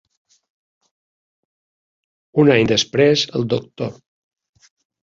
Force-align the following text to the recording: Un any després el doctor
Un 2.45 2.51
any 2.55 2.73
després 2.73 3.29
el 3.41 3.47
doctor 3.57 3.97